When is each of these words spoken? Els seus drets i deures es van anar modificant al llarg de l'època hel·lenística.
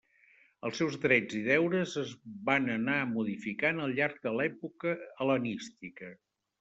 Els 0.67 0.79
seus 0.81 0.95
drets 1.03 1.35
i 1.39 1.41
deures 1.47 1.93
es 2.03 2.15
van 2.51 2.65
anar 2.77 2.97
modificant 3.11 3.83
al 3.85 3.93
llarg 4.01 4.19
de 4.25 4.35
l'època 4.39 4.95
hel·lenística. 5.11 6.11